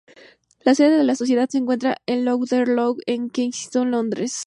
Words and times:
La 0.63 0.73
sede 0.73 0.97
de 0.97 1.03
la 1.03 1.13
Sociedad 1.13 1.47
se 1.47 1.59
encuentra 1.59 1.97
en 2.07 2.25
Lowther 2.25 2.67
Lodge 2.67 3.03
en 3.05 3.29
Kensington, 3.29 3.91
Londres. 3.91 4.33